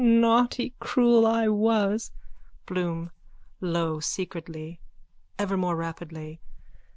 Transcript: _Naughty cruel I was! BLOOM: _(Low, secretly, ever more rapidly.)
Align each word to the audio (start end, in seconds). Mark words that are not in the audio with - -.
_Naughty 0.03 0.73
cruel 0.79 1.27
I 1.27 1.47
was! 1.47 2.09
BLOOM: 2.65 3.11
_(Low, 3.61 4.03
secretly, 4.03 4.79
ever 5.37 5.55
more 5.57 5.75
rapidly.) 5.75 6.41